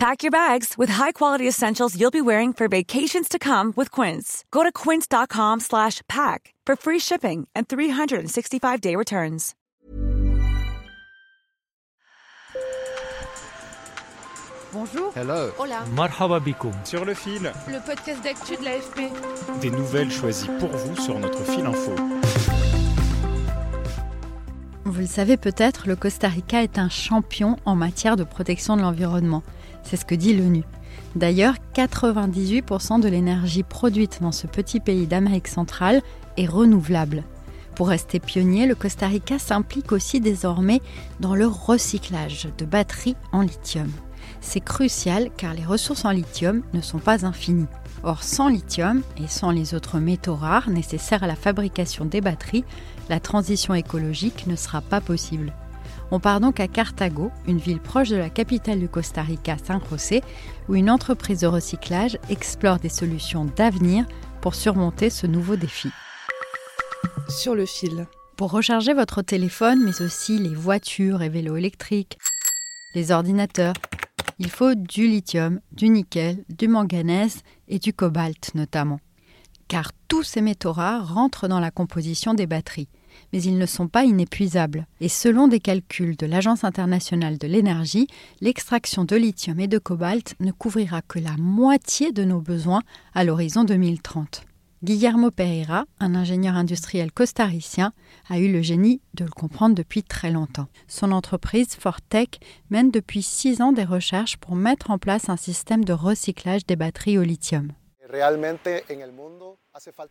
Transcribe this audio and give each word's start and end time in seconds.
Pack 0.00 0.22
your 0.22 0.30
bags 0.30 0.78
with 0.78 0.88
high-quality 0.88 1.46
essentials 1.46 1.94
you'll 1.94 2.10
be 2.10 2.22
wearing 2.22 2.54
for 2.54 2.68
vacations 2.68 3.28
to 3.28 3.38
come 3.38 3.74
with 3.76 3.90
Quince. 3.90 4.46
Go 4.50 4.62
to 4.62 4.72
quince.com 4.72 5.60
slash 5.60 6.00
pack 6.08 6.54
for 6.64 6.74
free 6.74 6.98
shipping 6.98 7.46
and 7.54 7.68
365-day 7.68 8.96
returns. 8.96 9.54
Bonjour. 14.72 15.12
Hello. 15.16 15.50
Hola. 15.58 15.84
Marhaba 15.94 16.38
bikoum. 16.40 16.72
Sur 16.84 17.04
le 17.04 17.14
fil, 17.14 17.52
Le 17.68 17.84
podcast 17.84 18.22
d'actu 18.22 18.56
de 18.56 18.64
l'AFP. 18.64 19.10
des 19.60 19.70
nouvelles 19.70 20.10
choisies 20.12 20.48
pour 20.60 20.68
vous 20.68 20.96
sur 20.96 21.18
notre 21.18 21.42
fil 21.44 21.66
info. 21.66 21.92
Vous 24.84 25.00
le 25.00 25.06
savez 25.06 25.36
peut-être, 25.36 25.88
le 25.88 25.96
Costa 25.96 26.28
Rica 26.28 26.62
est 26.62 26.78
un 26.78 26.88
champion 26.88 27.56
en 27.64 27.74
matière 27.74 28.16
de 28.16 28.24
protection 28.24 28.76
de 28.76 28.82
l'environnement. 28.82 29.42
C'est 29.90 29.96
ce 29.96 30.04
que 30.04 30.14
dit 30.14 30.36
l'ONU. 30.36 30.62
D'ailleurs, 31.16 31.56
98% 31.74 33.00
de 33.00 33.08
l'énergie 33.08 33.64
produite 33.64 34.20
dans 34.22 34.30
ce 34.30 34.46
petit 34.46 34.78
pays 34.78 35.08
d'Amérique 35.08 35.48
centrale 35.48 36.00
est 36.36 36.46
renouvelable. 36.46 37.24
Pour 37.74 37.88
rester 37.88 38.20
pionnier, 38.20 38.66
le 38.68 38.76
Costa 38.76 39.08
Rica 39.08 39.40
s'implique 39.40 39.90
aussi 39.90 40.20
désormais 40.20 40.80
dans 41.18 41.34
le 41.34 41.48
recyclage 41.48 42.46
de 42.56 42.64
batteries 42.64 43.16
en 43.32 43.40
lithium. 43.40 43.90
C'est 44.40 44.60
crucial 44.60 45.28
car 45.36 45.54
les 45.54 45.64
ressources 45.64 46.04
en 46.04 46.12
lithium 46.12 46.62
ne 46.72 46.82
sont 46.82 47.00
pas 47.00 47.26
infinies. 47.26 47.66
Or, 48.04 48.22
sans 48.22 48.46
lithium 48.46 49.02
et 49.20 49.26
sans 49.26 49.50
les 49.50 49.74
autres 49.74 49.98
métaux 49.98 50.36
rares 50.36 50.70
nécessaires 50.70 51.24
à 51.24 51.26
la 51.26 51.34
fabrication 51.34 52.04
des 52.04 52.20
batteries, 52.20 52.64
la 53.08 53.18
transition 53.18 53.74
écologique 53.74 54.46
ne 54.46 54.54
sera 54.54 54.82
pas 54.82 55.00
possible. 55.00 55.52
On 56.12 56.18
part 56.18 56.40
donc 56.40 56.58
à 56.58 56.66
Cartago, 56.66 57.30
une 57.46 57.58
ville 57.58 57.78
proche 57.78 58.08
de 58.08 58.16
la 58.16 58.30
capitale 58.30 58.80
du 58.80 58.88
Costa 58.88 59.22
Rica, 59.22 59.56
San 59.58 59.80
José, 59.88 60.22
où 60.68 60.74
une 60.74 60.90
entreprise 60.90 61.40
de 61.40 61.46
recyclage 61.46 62.18
explore 62.28 62.78
des 62.78 62.88
solutions 62.88 63.44
d'avenir 63.44 64.06
pour 64.40 64.56
surmonter 64.56 65.08
ce 65.08 65.28
nouveau 65.28 65.54
défi. 65.54 65.88
Sur 67.28 67.54
le 67.54 67.64
fil. 67.64 68.06
Pour 68.36 68.50
recharger 68.50 68.92
votre 68.92 69.22
téléphone, 69.22 69.84
mais 69.84 70.02
aussi 70.02 70.38
les 70.38 70.54
voitures 70.54 71.22
et 71.22 71.28
vélos 71.28 71.56
électriques, 71.56 72.18
les 72.94 73.12
ordinateurs, 73.12 73.74
il 74.40 74.50
faut 74.50 74.74
du 74.74 75.06
lithium, 75.06 75.60
du 75.70 75.90
nickel, 75.90 76.44
du 76.48 76.66
manganèse 76.66 77.42
et 77.68 77.78
du 77.78 77.92
cobalt 77.92 78.54
notamment. 78.54 78.98
Car 79.68 79.92
tous 80.08 80.24
ces 80.24 80.40
métaux 80.40 80.72
rares 80.72 81.14
rentrent 81.14 81.46
dans 81.46 81.60
la 81.60 81.70
composition 81.70 82.34
des 82.34 82.46
batteries, 82.46 82.88
mais 83.32 83.42
ils 83.42 83.58
ne 83.58 83.66
sont 83.66 83.88
pas 83.88 84.04
inépuisables. 84.04 84.86
Et 85.00 85.08
selon 85.08 85.48
des 85.48 85.60
calculs 85.60 86.16
de 86.16 86.26
l'Agence 86.26 86.64
internationale 86.64 87.38
de 87.38 87.46
l'énergie, 87.46 88.06
l'extraction 88.40 89.04
de 89.04 89.16
lithium 89.16 89.60
et 89.60 89.68
de 89.68 89.78
cobalt 89.78 90.34
ne 90.40 90.52
couvrira 90.52 91.02
que 91.02 91.18
la 91.18 91.36
moitié 91.38 92.12
de 92.12 92.24
nos 92.24 92.40
besoins 92.40 92.82
à 93.14 93.24
l'horizon 93.24 93.64
2030. 93.64 94.44
Guillermo 94.82 95.30
Pereira, 95.30 95.84
un 95.98 96.14
ingénieur 96.14 96.54
industriel 96.54 97.12
costaricien, 97.12 97.92
a 98.30 98.38
eu 98.38 98.50
le 98.50 98.62
génie 98.62 99.02
de 99.12 99.24
le 99.24 99.30
comprendre 99.30 99.74
depuis 99.74 100.02
très 100.02 100.30
longtemps. 100.30 100.68
Son 100.88 101.12
entreprise 101.12 101.74
Fortec 101.78 102.40
mène 102.70 102.90
depuis 102.90 103.20
six 103.22 103.60
ans 103.60 103.72
des 103.72 103.84
recherches 103.84 104.38
pour 104.38 104.56
mettre 104.56 104.90
en 104.90 104.96
place 104.96 105.28
un 105.28 105.36
système 105.36 105.84
de 105.84 105.92
recyclage 105.92 106.64
des 106.64 106.76
batteries 106.76 107.18
au 107.18 107.22
lithium. 107.22 107.72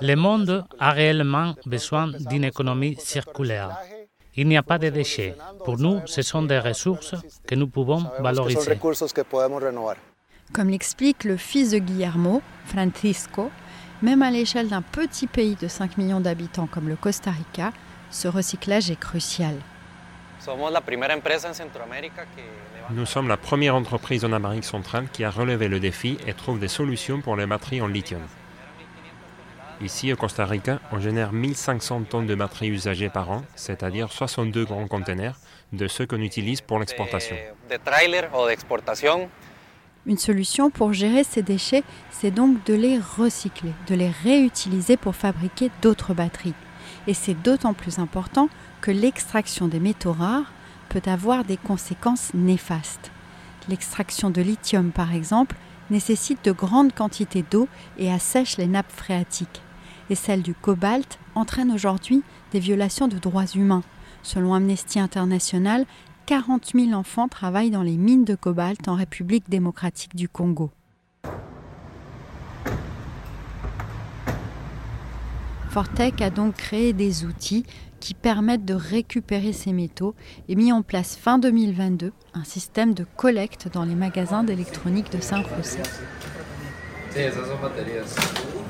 Le 0.00 0.14
monde 0.14 0.64
a 0.78 0.90
réellement 0.90 1.54
besoin 1.66 2.08
d'une 2.08 2.44
économie 2.44 2.96
circulaire. 2.96 3.78
Il 4.34 4.48
n'y 4.48 4.56
a 4.56 4.62
pas 4.62 4.78
de 4.78 4.88
déchets. 4.88 5.34
Pour 5.64 5.78
nous, 5.78 6.00
ce 6.06 6.22
sont 6.22 6.42
des 6.42 6.58
ressources 6.58 7.14
que 7.46 7.54
nous 7.54 7.68
pouvons 7.68 8.02
valoriser. 8.20 8.78
Comme 10.52 10.70
l'explique 10.70 11.24
le 11.24 11.36
fils 11.36 11.70
de 11.70 11.78
Guillermo, 11.78 12.42
Francisco, 12.64 13.50
même 14.00 14.22
à 14.22 14.30
l'échelle 14.30 14.68
d'un 14.68 14.82
petit 14.82 15.26
pays 15.26 15.56
de 15.56 15.68
5 15.68 15.98
millions 15.98 16.20
d'habitants 16.20 16.66
comme 16.66 16.88
le 16.88 16.96
Costa 16.96 17.30
Rica, 17.30 17.72
ce 18.10 18.28
recyclage 18.28 18.90
est 18.90 18.98
crucial. 18.98 19.54
Nous 22.90 23.06
sommes 23.06 23.28
la 23.28 23.36
première 23.36 23.76
entreprise 23.76 24.24
en 24.24 24.32
Amérique 24.32 24.64
centrale 24.64 25.06
qui 25.12 25.22
a 25.22 25.30
relevé 25.30 25.68
le 25.68 25.78
défi 25.78 26.18
et 26.26 26.34
trouve 26.34 26.58
des 26.58 26.68
solutions 26.68 27.20
pour 27.20 27.36
les 27.36 27.46
batteries 27.46 27.80
en 27.80 27.86
lithium. 27.86 28.22
Ici, 29.80 30.12
au 30.12 30.16
Costa 30.16 30.44
Rica, 30.44 30.80
on 30.90 30.98
génère 30.98 31.32
1500 31.32 32.02
tonnes 32.10 32.26
de 32.26 32.34
batteries 32.34 32.70
usagées 32.70 33.08
par 33.08 33.30
an, 33.30 33.42
c'est-à-dire 33.54 34.10
62 34.10 34.64
grands 34.64 34.88
conteneurs 34.88 35.36
de 35.72 35.86
ceux 35.86 36.06
qu'on 36.06 36.20
utilise 36.20 36.60
pour 36.60 36.80
l'exportation. 36.80 37.36
Une 40.06 40.18
solution 40.18 40.70
pour 40.70 40.92
gérer 40.92 41.22
ces 41.22 41.42
déchets, 41.42 41.84
c'est 42.10 42.32
donc 42.32 42.64
de 42.64 42.74
les 42.74 42.98
recycler, 42.98 43.72
de 43.86 43.94
les 43.94 44.10
réutiliser 44.24 44.96
pour 44.96 45.14
fabriquer 45.14 45.70
d'autres 45.82 46.14
batteries. 46.14 46.54
Et 47.06 47.14
c'est 47.14 47.34
d'autant 47.34 47.74
plus 47.74 47.98
important 47.98 48.48
que 48.80 48.90
l'extraction 48.90 49.68
des 49.68 49.80
métaux 49.80 50.12
rares 50.12 50.52
peut 50.88 51.02
avoir 51.06 51.44
des 51.44 51.56
conséquences 51.56 52.34
néfastes. 52.34 53.10
L'extraction 53.68 54.30
de 54.30 54.42
lithium, 54.42 54.90
par 54.92 55.14
exemple, 55.14 55.56
nécessite 55.90 56.44
de 56.44 56.52
grandes 56.52 56.92
quantités 56.92 57.44
d'eau 57.48 57.68
et 57.98 58.12
assèche 58.12 58.56
les 58.56 58.66
nappes 58.66 58.90
phréatiques. 58.90 59.62
Et 60.10 60.14
celle 60.14 60.42
du 60.42 60.54
cobalt 60.54 61.18
entraîne 61.34 61.70
aujourd'hui 61.70 62.22
des 62.50 62.60
violations 62.60 63.08
de 63.08 63.18
droits 63.18 63.46
humains. 63.46 63.82
Selon 64.22 64.54
Amnesty 64.54 64.98
International, 64.98 65.86
40 66.26 66.72
000 66.74 66.92
enfants 66.92 67.28
travaillent 67.28 67.70
dans 67.70 67.82
les 67.82 67.96
mines 67.96 68.24
de 68.24 68.34
cobalt 68.34 68.86
en 68.88 68.94
République 68.94 69.48
démocratique 69.48 70.14
du 70.14 70.28
Congo. 70.28 70.70
Fortec 75.72 76.20
a 76.20 76.28
donc 76.28 76.56
créé 76.56 76.92
des 76.92 77.24
outils 77.24 77.64
qui 77.98 78.12
permettent 78.12 78.66
de 78.66 78.74
récupérer 78.74 79.54
ces 79.54 79.72
métaux 79.72 80.14
et 80.46 80.54
mis 80.54 80.70
en 80.70 80.82
place 80.82 81.16
fin 81.16 81.38
2022 81.38 82.12
un 82.34 82.44
système 82.44 82.92
de 82.92 83.06
collecte 83.16 83.68
dans 83.72 83.84
les 83.84 83.94
magasins 83.94 84.44
d'électronique 84.44 85.10
de 85.10 85.22
San 85.22 85.42
José. 85.56 85.78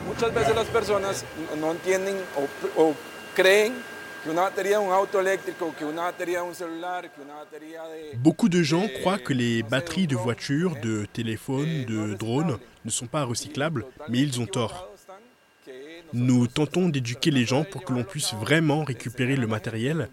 Muchas 0.07 0.31
veces 0.31 0.55
las 0.55 0.69
personas 0.69 1.25
no 1.61 1.71
entienden 1.71 2.15
o, 2.37 2.81
o 2.81 2.95
creen 3.35 3.73
que 4.23 4.31
una 4.31 4.43
batería 4.43 4.79
de 4.79 4.85
un 4.85 4.93
auto 4.93 5.19
eléctrico, 5.19 5.75
que 5.77 5.85
una 5.85 6.03
batería 6.03 6.43
de 6.43 6.49
un 6.51 6.55
celular, 6.55 7.11
que 7.11 7.21
una 7.21 7.35
batería 7.35 7.83
de... 7.89 8.17
Beaucoup 8.19 8.49
de 8.49 8.63
gens 8.63 8.87
croient 9.01 9.19
que 9.19 9.35
les 9.35 9.65
batteries 9.65 10.07
de 10.07 10.15
voitures, 10.15 10.77
de 10.81 11.07
téléphones, 11.13 11.85
de 11.85 12.15
drones 12.15 12.59
ne 12.85 12.91
sont 12.91 13.09
pas 13.09 13.25
recyclables, 13.25 13.87
mais 14.09 14.21
ils 14.21 14.41
ont 14.41 14.47
tort. 14.47 14.92
Nous 16.13 16.47
tentons 16.47 16.89
d'éduquer 16.89 17.31
les 17.31 17.45
gens 17.45 17.65
pour 17.65 17.85
que 17.85 17.93
l'on 17.93 18.05
puisse 18.05 18.35
vraiment 18.35 18.85
récupérer 18.85 19.37
le 19.37 19.47
matériel 19.47 20.09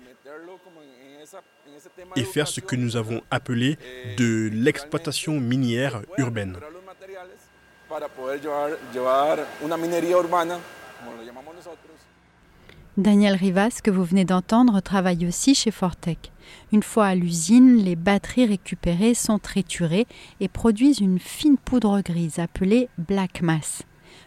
et 2.15 2.23
faire 2.23 2.47
ce 2.47 2.59
que 2.61 2.75
nous 2.75 2.95
avons 2.95 3.21
appelé 3.31 3.77
de 4.17 4.49
l'exploitation 4.53 5.39
minière 5.39 6.01
urbaine. 6.17 6.57
Daniel 12.97 13.35
Rivas, 13.35 13.79
que 13.81 13.91
vous 13.91 14.03
venez 14.03 14.25
d'entendre, 14.25 14.81
travaille 14.81 15.25
aussi 15.25 15.55
chez 15.55 15.71
Fortec. 15.71 16.31
Une 16.73 16.83
fois 16.83 17.05
à 17.05 17.15
l'usine, 17.15 17.77
les 17.77 17.95
batteries 17.95 18.45
récupérées 18.45 19.13
sont 19.13 19.39
triturées 19.39 20.05
et 20.39 20.49
produisent 20.49 20.99
une 20.99 21.19
fine 21.19 21.57
poudre 21.57 22.01
grise 22.01 22.39
appelée 22.39 22.89
black 22.97 23.41
mass. 23.41 23.83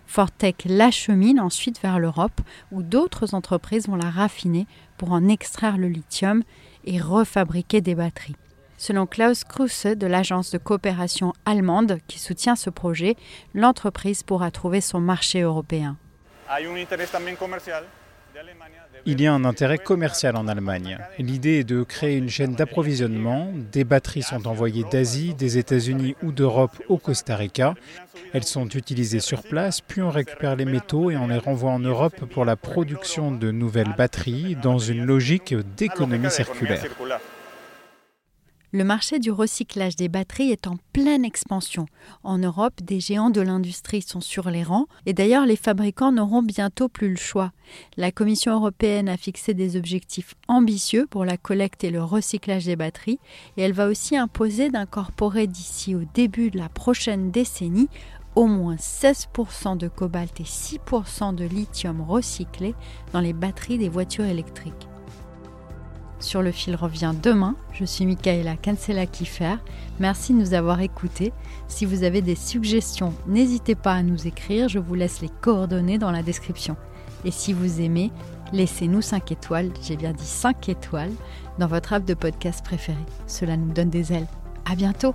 Fortec 0.07 0.65
l'achemine 0.67 1.41
ensuite 1.41 1.81
vers 1.81 1.99
l'Europe 1.99 2.41
où 2.71 2.83
d'autres 2.83 3.35
entreprises 3.35 3.89
vont 3.89 3.97
la 3.97 4.11
raffiner 4.11 4.67
pour 4.99 5.13
en 5.13 5.29
extraire 5.29 5.79
le 5.79 5.89
lithium 5.89 6.43
et 6.85 7.01
refabriquer 7.01 7.81
des 7.81 7.95
batteries. 7.95 8.37
Selon 8.79 9.07
Klaus 9.07 9.45
Kruse 9.45 9.85
de 9.85 10.07
l'agence 10.07 10.51
de 10.51 10.59
coopération 10.59 11.33
allemande 11.45 11.99
qui 12.09 12.19
soutient 12.19 12.57
ce 12.57 12.69
projet, 12.69 13.17
l'entreprise 13.55 14.25
pourra 14.25 14.51
trouver 14.51 14.81
son 14.81 15.01
marché 15.01 15.43
européen. 15.43 15.97
Il 19.05 19.21
y 19.21 19.27
a 19.27 19.33
un 19.33 19.45
intérêt 19.45 19.79
commercial 19.79 20.37
en 20.37 20.47
Allemagne. 20.47 20.99
L'idée 21.19 21.61
est 21.61 21.65
de 21.65 21.83
créer 21.83 22.17
une 22.17 22.29
chaîne 22.29 22.55
d'approvisionnement. 22.55 23.53
Des 23.73 23.83
batteries 23.83 24.23
sont 24.23 24.47
envoyées 24.47 24.85
d'Asie, 24.93 25.35
des 25.35 25.59
États-Unis 25.59 26.15
ou 26.23 26.31
d'Europe 26.31 26.81
au 26.89 26.99
Costa 26.99 27.35
Rica. 27.35 27.75
Elles 28.33 28.45
sont 28.45 28.69
utilisées 28.69 29.21
sur 29.21 29.43
place, 29.43 29.81
puis 29.81 30.03
on 30.03 30.11
récupère 30.11 30.55
les 30.55 30.65
métaux 30.65 31.11
et 31.11 31.17
on 31.17 31.27
les 31.27 31.39
renvoie 31.39 31.73
en 31.73 31.81
Europe 31.81 32.25
pour 32.27 32.45
la 32.45 32.57
production 32.57 33.33
de 33.33 33.51
nouvelles 33.51 33.95
batteries 33.99 34.57
dans 34.57 34.79
une 34.79 35.05
logique 35.05 35.55
d'économie 35.77 36.31
circulaire. 36.31 36.85
Le 38.75 38.85
marché 38.85 39.19
du 39.19 39.31
recyclage 39.31 39.97
des 39.97 40.09
batteries 40.09 40.51
est 40.51 40.67
en 40.67 40.79
pleine 40.95 41.27
expansion. 41.27 41.85
En 42.25 42.39
Europe, 42.39 42.81
des 42.83 43.01
géants 43.01 43.29
de 43.29 43.43
l'industrie 43.43 44.01
sont 44.01 44.23
sur 44.23 44.49
les 44.49 44.63
rangs 44.63 44.87
et 45.05 45.13
d'ailleurs 45.13 45.45
les 45.45 45.57
fabricants 45.57 46.11
n'auront 46.11 46.43
bientôt 46.43 46.89
plus 46.89 47.11
le 47.11 47.17
choix. 47.17 47.53
La 47.99 48.13
Commission 48.13 48.55
européenne 48.55 49.11
a 49.11 49.19
fixé 49.19 49.53
des 49.53 49.77
objectifs 49.77 50.35
ambitieux 50.49 51.07
pour 51.07 51.27
la 51.27 51.37
collecte 51.37 51.85
et 51.85 51.91
le 51.91 52.03
recyclage 52.03 52.65
des 52.65 52.77
batteries 52.77 53.19
et 53.59 53.63
elle 53.63 53.75
va 53.75 53.89
aussi 53.89 54.17
imposer 54.17 54.71
d'incorporer 54.71 55.47
d'ici 55.47 55.95
au 55.95 56.05
début 56.15 56.51
de 56.51 56.59
la 56.59 56.71
prochaine 56.71 57.31
décennie 57.31 57.91
au 58.37 58.47
moins 58.47 58.77
16% 58.77 59.77
de 59.77 59.89
cobalt 59.89 60.41
et 60.41 60.45
6% 60.45 61.35
de 61.35 61.45
lithium 61.45 62.01
recyclés 62.01 62.75
dans 63.13 63.21
les 63.21 63.35
batteries 63.35 63.77
des 63.77 63.91
voitures 63.91 64.25
électriques. 64.25 64.89
Sur 66.23 66.41
le 66.41 66.53
fil 66.53 66.77
revient 66.77 67.13
demain. 67.21 67.57
Je 67.73 67.85
suis 67.85 68.07
Michaela 68.07 68.55
Cancela-Kiffer. 68.55 69.57
Merci 69.99 70.33
de 70.33 70.39
nous 70.39 70.55
avoir 70.55 70.81
écoutés. 70.81 71.33
Si 71.67 71.85
vous 71.85 72.05
avez 72.05 72.23
des 72.23 72.37
suggestions, 72.37 73.13
n'hésitez 73.27 73.75
pas 73.75 73.95
à 73.95 74.03
nous 74.05 74.29
écrire. 74.29 74.69
Je 74.69 74.79
vous 74.79 74.95
laisse 74.95 75.21
les 75.21 75.29
coordonnées 75.41 75.99
dans 75.99 76.13
la 76.13 76.23
description. 76.23 76.77
Et 77.25 77.33
si 77.33 77.53
vous 77.53 77.81
aimez, 77.81 78.13
laissez-nous 78.53 79.03
5 79.03 79.33
étoiles, 79.33 79.71
j'ai 79.83 79.97
bien 79.97 80.13
dit 80.13 80.25
5 80.25 80.69
étoiles, 80.69 81.13
dans 81.59 81.67
votre 81.67 81.93
app 81.93 82.05
de 82.05 82.15
podcast 82.15 82.65
préféré. 82.65 83.03
Cela 83.27 83.57
nous 83.57 83.73
donne 83.73 83.91
des 83.91 84.13
ailes. 84.13 84.29
À 84.65 84.77
bientôt! 84.77 85.15